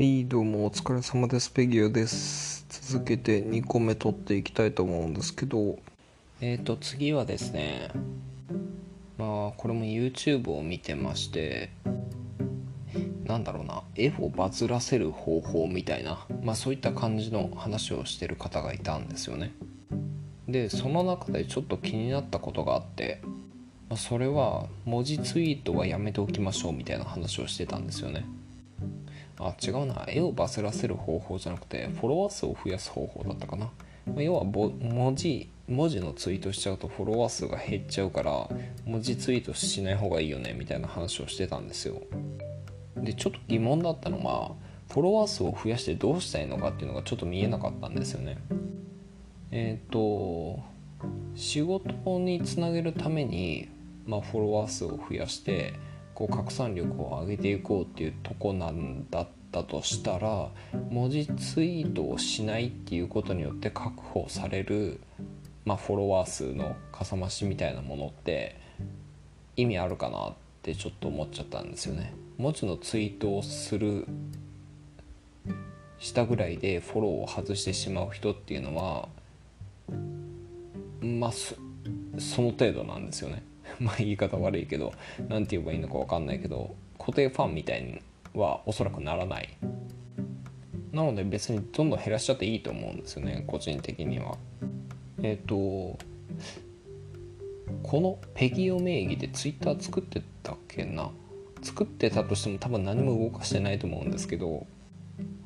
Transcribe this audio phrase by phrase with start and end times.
[0.00, 1.50] はい、どうもお疲れ様です。
[1.50, 2.64] ペギオです。
[2.70, 5.78] 続けて2個目取っていきたいと思うんですけど、
[6.40, 7.90] えーと次はですね
[9.18, 11.68] まあこれも YouTube を見てまして
[13.26, 19.52] なんだろうな絵をバズらせる方法みたいなまあそういった感じの話をしてる方がいたんですよね
[20.48, 23.20] でその中でちょっと気になったことがあって
[23.90, 28.24] まそれは文字ツイートはやめておきましょうみたいな話をしてたんですよね
[29.40, 30.04] あ違うな。
[30.06, 33.70] 絵をバズらせる方法じゃなくてフォロワー数を増やす方法だったかな、
[34.14, 38.48] ま要はぼ文字文字のツイートしちゃうとフォロワー数が減っちゃうから
[38.84, 42.02] 文字ツイートしない方がいいよねみたいな話をしてたんですよ。
[42.96, 44.52] でちょっと疑問だったのが
[44.92, 48.38] フォロワー数を増やしてどうしたいのかっていうのがちょっと見えなかったんですよね。
[49.52, 50.60] えっ、と
[51.34, 53.68] 仕事につなげるために、
[54.06, 55.74] まあ、フォロワー数を増やして
[56.20, 60.50] こう拡散力を上げていこうっていうとこなんだったとしたら
[60.90, 65.00] 文字ツイートをしないっていうことによって確保される、
[65.64, 68.60] まあ、フォロワー数のかさ増しみたいなものって
[69.56, 72.12] 意味あるかなってちょっと思っちゃったんですよね。
[72.36, 74.06] 文字のツイートをする
[75.98, 79.08] したぐらいでフォローを外してしまう人っていうのは
[81.00, 81.54] まあそ
[82.18, 83.42] その程度なんですよね
[83.82, 84.92] まあ言い方悪いけど
[85.28, 88.00] 何て言えばいいのか分かんないけど固定ファンみたいに
[88.34, 89.48] はおそらくならない。
[90.92, 94.36] なので別にどんどん減らしちゃっていいと思うんですよね個人的には。
[95.22, 95.98] えっ、とこ
[98.00, 101.10] のペギオ名義でツイッター作ってたっけな？
[101.62, 104.66] 作ってたとしても多分何も動かしてないと思うんですけど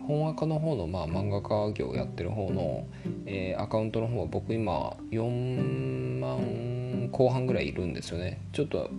[0.07, 2.87] 本赤の方の、まあ、漫画家業やってる方の、
[3.27, 6.39] えーアカウントの方は僕今4万
[7.15, 8.41] 後半ぐらいいるんですよね。
[8.53, 8.91] ちょっと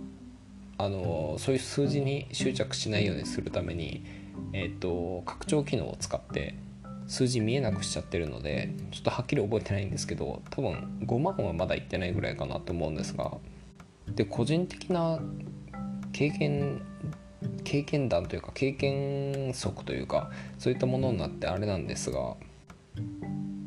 [0.78, 4.04] あのそういう数字に執着しないようにするために、
[4.54, 6.54] えー、と拡張機能を使って
[7.06, 13.32] 数字見えなくしちゃってるのでちょっとはっきり覚えてないんですけど多分5万はまだいってないぐらいかなと思うんですが
[14.14, 15.20] で個人的な
[16.12, 16.82] 経験
[17.64, 22.34] 経験談というか経験則というかそういったものになってあれなんですが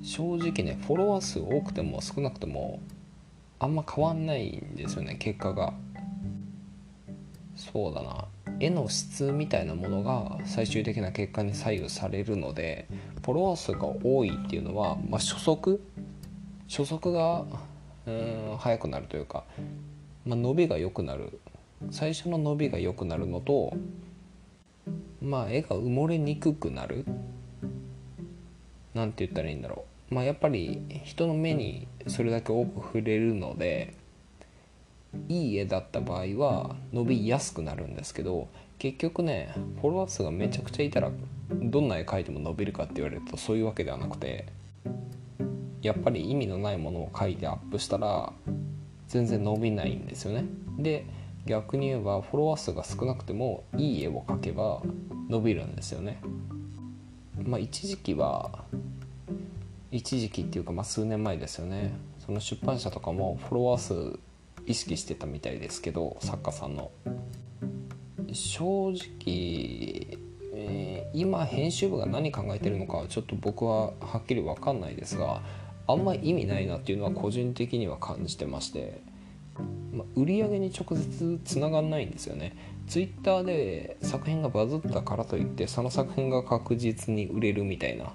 [0.01, 2.81] 正直ねフォロワー数多くても少なくても
[3.59, 5.73] あんま変わんないんですよね結果が。
[7.55, 8.25] そうだな。
[8.61, 12.87] 絵の質みたいなものが最終的な結果に左右されるので
[13.23, 15.81] フォロワー数が多いっていうのは、まあ、初速？
[16.67, 17.45] 初速が
[18.05, 19.43] うん速くなるというか、
[20.25, 21.39] まあ、伸びが良くなる。
[21.91, 23.73] 最初の伸びが良くなるのと
[25.21, 27.05] まあ絵が埋もれにくくなる。
[28.93, 29.88] なんて言ったらいいんだろう。
[30.09, 33.93] まあやっぱり人の目にそれだけ多く触れるので
[35.27, 38.47] いい絵だった場合は伸びやすくなるんですけど
[38.77, 41.11] 結局ねフォロワー数がめちゃくちゃいたら
[41.51, 44.45] どんな絵描いても伸びるかって言われるとそういうわけではなくて
[45.81, 48.33] やっぱり意味のないものを描いてアップしたら
[49.07, 50.45] 全然伸びないんですよね。
[50.77, 51.05] で
[51.45, 54.81] 逆に言えばフォロワー数が少なくてもいい絵を描けば
[55.29, 56.21] 伸びるんですよね。
[57.43, 58.65] まあ一時期は
[59.91, 61.93] 一時期っていうかまあ数年前ですよね。
[62.25, 64.19] その出版社とかもフォロワー数
[64.65, 66.91] 意識してたみたいですけど作家さんの。
[68.31, 70.17] 正直、
[70.53, 75.41] えー今編集部が何考えてるのかはちょっと僕ははっきり分かんないですが
[75.87, 79.01] あんまり意味ないなっていうのは個人的には感じてまして、
[79.91, 82.55] まあ、売り上げに直接つながんないんですよね。
[82.87, 88.13] ツイッターで作品がバズったからといってその作品が確実に売れるみたいな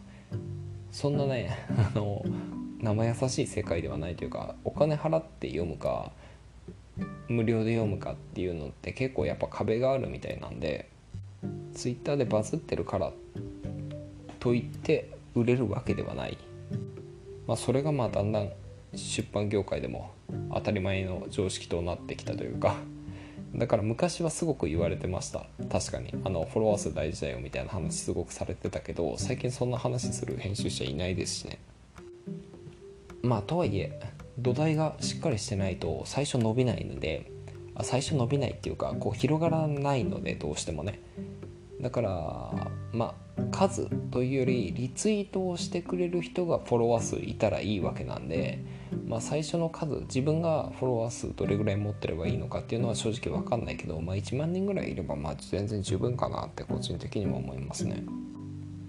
[0.95, 2.25] そんなねあの
[2.81, 6.13] 生優しい世界ではないというかお金払って読むか
[7.27, 10.89] 無料で読むかっていうのって結構やっぱ壁があるみたいなんで
[11.75, 13.11] ツイッターでバズってるから
[14.39, 16.39] といって売れるわけではない、
[17.49, 18.51] まあ、それがまあだんだん
[18.95, 20.13] 出版業界でも
[20.55, 22.77] 当たり前の常識となってきたというか。
[23.57, 25.47] だから昔はすごく言われてました。
[25.71, 26.13] 確かに。
[26.25, 31.59] あのフォロワー数大事だよみたいな話すごくされてたけど最近そんな話する編集者いないですしね。
[33.23, 33.99] まあとはいえ
[34.39, 37.31] 土台がしっかりしてないと最初伸びないので
[37.83, 41.01] 最初伸びないっていうかこう広がらないのでどうしてもね。
[41.81, 48.65] だからまあ数というよりリツイートをしてくれる人がフォロワー数いたらいいわけなんで、
[49.07, 58.05] まあ、最初の数自分がフォロワー数どれぐらい持ってればいいのかっていうのは正直分かんないけど、まあ、1万人ぐらいいればまあ全然十分かなって個人的にも思いますね。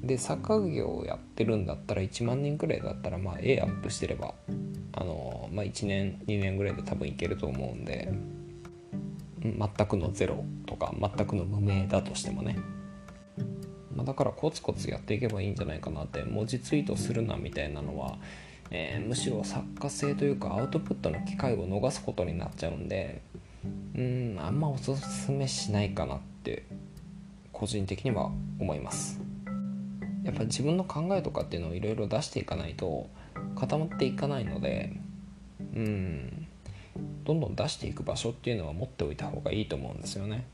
[0.04, 4.36] で作家業をやってるんだったら1万人くらいだったらまあ絵アップしてれば
[4.94, 8.13] あの、まあ、1年2年ぐらいで多分いけると思うんで
[9.42, 12.57] 全くのゼロとか全くの無名だとしてもね
[13.95, 18.18] まあ、だからコツコツやっていけばいいんじゃないかなって文字ツイートするなみたいなのは、
[18.71, 23.21] えー、むしろ作家性というかアウトプットの機会を逃すことになっちゃうんで
[23.95, 26.63] うんあんまおすすめしないかなって
[27.53, 29.21] 個人的には思います。
[30.25, 33.07] やっぱ自分の考えとかっていうのをいろいろ出していかないと
[33.56, 34.92] 固まっていかないので
[35.75, 36.47] うん
[37.24, 40.45] どんどん出していく場所っていうのは持っておいた方がいいと思うんですよね、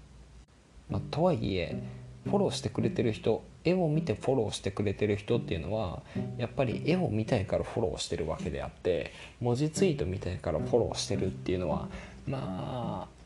[0.89, 1.81] まあ、とはいえ
[2.25, 6.01] フォローしてくれてる人絵を見てフォローしてくれてる人っていうのは
[6.37, 11.87] やっぱり絵を見たいからフォローしてるわけであって文字ツイート見たいからフォローしてるっていうのは
[12.27, 13.21] まあ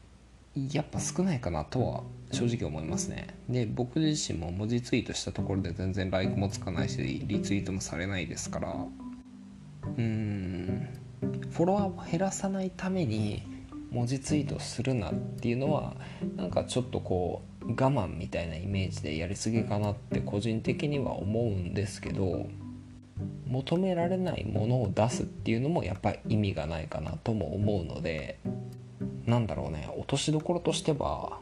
[0.72, 3.28] やっぱ少ないかなとは正直思いますね。
[3.50, 10.88] で僕自身も文字ツイートしたところで全然 LIKE もつかないしリツイートもされないですからうーん
[11.52, 13.55] フォロワーを減らさないために
[13.92, 15.96] 文字ツイートするなっていうのは
[16.36, 22.48] なんかちょっとこう我慢みたいなイメージでやりすぎかなって個人的には思うんですけど
[23.48, 28.40] 求められないものを出すっていうのもやっぱり意味がないかなとも思うので
[29.26, 31.40] なんだろうね落としどころとしては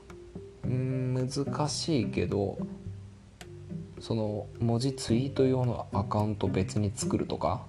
[0.63, 2.57] うん難しいけど
[3.99, 7.65] その文字ツイート用のアカウント別に作るとか、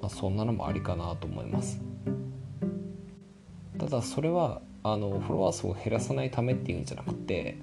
[0.00, 1.80] まあ、そんなのもありかなと思います。
[3.78, 7.58] ただそれはあのフォロワー数を減らさないためっていうんじゃなくて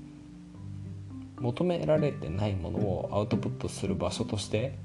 [1.40, 4.78] 求められてないものをアウトプットする場所として、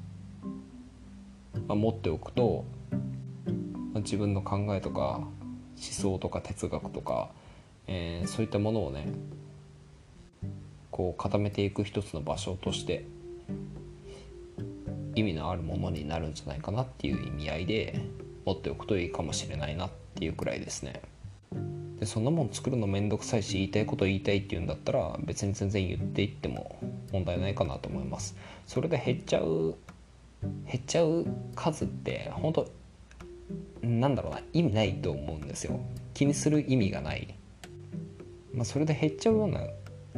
[1.68, 2.64] まあ、持っておくと、
[3.92, 5.28] まあ、自分の考えとか思
[5.76, 7.30] 想とか哲学とか、
[7.86, 9.12] えー、そういったものをね
[10.90, 13.04] こう固めていく一つの場所として
[15.14, 18.00] 意味のあるものになるんじゃないかなっていう意味合いで
[18.44, 21.00] 持っておくといいかもしれないなっていうくらいですね。
[22.00, 26.78] でそんなもん作るの面倒くさいし言いたいこと言いたいっていうんだったら別に全然言っていっても
[27.12, 28.34] 問題ないかなと思います。
[28.66, 29.74] それで減っちゃう
[30.42, 32.70] 減っちゃう数って本当
[33.82, 35.78] なんだろうな意味ないと思うんですよ。
[36.14, 37.34] 気にする意味がない、
[38.54, 39.60] まあ、それで減っちゃうような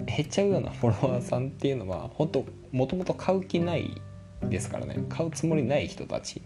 [0.04, 4.00] 減っちゃうような フォロワーさんっていうのは本当もともと買う気ない
[4.48, 5.04] ですからね。
[5.08, 6.42] 買うつもりない人たち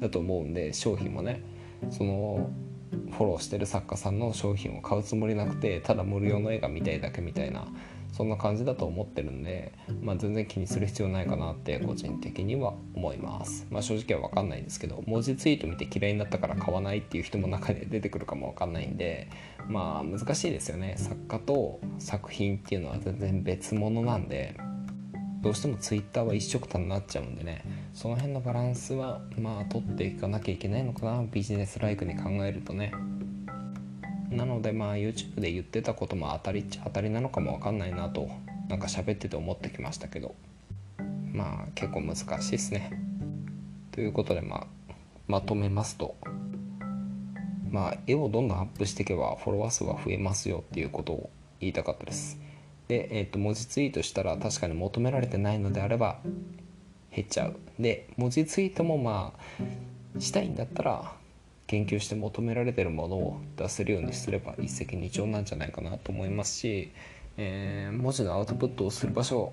[0.00, 1.42] だと思うんで商品もね。
[1.90, 2.48] その
[3.10, 7.66] フォローしてる作家さんの商品を買うつもりなくてただ無料の絵が見たいだけみたいな
[8.12, 19.28] そんな感じだと思ってるんで、まあ、全然気にする必要ないかなって個人的には思います、まあ、正直は分かんないんですけど文字ツイート見て嫌いになったから買わないっていう人も中で出てくるかも分かんないんで
[19.68, 20.94] まあ難しいですよね。
[20.96, 24.56] 作家と作品っていうのは全然別物なんで
[25.42, 27.64] どうしても Twitter は一色たになっちゃうんでね
[27.94, 32.92] その辺のバランスはまあ取っていかなきゃいけないのかなビジネスライクに考えるとね。
[34.30, 38.28] なのでまあ YouTube で言ってたことも当たりっちゃ当たりなのかも分かんないなと
[38.68, 40.34] なんか喋ってて思ってきましたけど。
[41.32, 42.90] まあ結構難しいですね。
[43.92, 44.94] ということでまあ
[45.26, 46.16] まとめますと。
[47.70, 51.30] まあ絵をどんどんアップしていけばフォロワー数は増えますよっていうことを
[51.60, 52.38] 言いたかったです。
[52.88, 56.18] で、えー、と文字ツイートしたら確かに求められてないのであれば
[57.14, 59.32] 減っちゃうで文字ツイートもま
[60.16, 61.12] あしたいんだったら
[61.66, 66.92] 研究して求められてるものを出せるようにすれば一石二鳥なんじゃないかなと思いますし、
[67.36, 69.52] えー、文字のアウトプットをする場所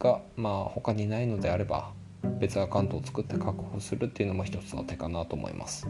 [0.00, 1.92] がまあ他にないのであれば
[2.40, 5.88] 別アカウントを作って確保するっていうのも一つの手かなと思います。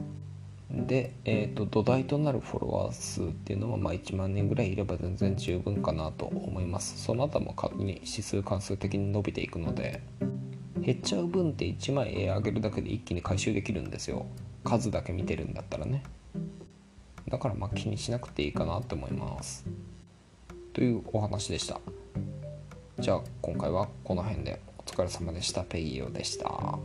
[0.70, 7.02] で、えーと、土台となるフォロワー数っていうのはまあ1万人ぐらいいれば全然十分かなと思います。
[7.02, 10.02] その後も勝手に指数関数的に伸びていくので
[10.80, 14.26] 減っちゃう分って1枚絵上げるだけで一気に回収できるんですよ。
[14.64, 16.02] 数だけ見てるんだったらね。
[17.28, 19.64] だからまあ気にしなくていいかなと思います。
[20.75, 21.80] というお話でした。
[22.98, 24.60] じゃあ今回はこの辺で。
[24.88, 25.64] お疲れ様でした。
[25.64, 26.78] ペイヨでした。